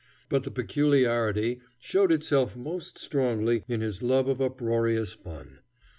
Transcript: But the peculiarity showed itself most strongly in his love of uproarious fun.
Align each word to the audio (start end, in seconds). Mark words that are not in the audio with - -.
But 0.29 0.45
the 0.45 0.49
peculiarity 0.49 1.61
showed 1.77 2.11
itself 2.11 2.57
most 2.57 2.97
strongly 2.97 3.63
in 3.67 3.81
his 3.81 4.01
love 4.01 4.27
of 4.27 4.41
uproarious 4.41 5.13
fun. 5.13 5.59